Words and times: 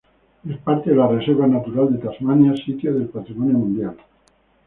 Es 0.49 0.57
parte 0.57 0.89
de 0.89 0.95
la 0.95 1.05
Reserva 1.07 1.45
natural 1.45 1.93
de 1.93 1.99
Tasmania 1.99 2.55
sitio 2.57 2.91
del 2.91 3.09
patrimonio 3.09 3.59
mundial. 3.59 3.97